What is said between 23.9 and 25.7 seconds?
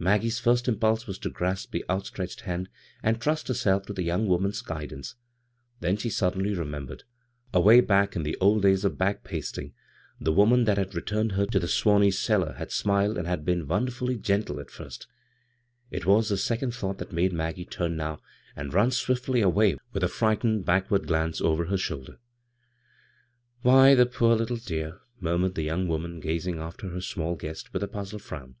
the poor little dear I" murmured the